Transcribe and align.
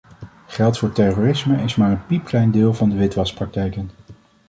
Geld 0.47 0.77
voor 0.77 0.91
terrorisme 0.91 1.63
is 1.63 1.75
maar 1.75 1.91
een 1.91 2.05
piepklein 2.05 2.51
deel 2.51 2.73
van 2.73 2.89
de 2.89 2.95
witwaspraktijken. 2.95 3.89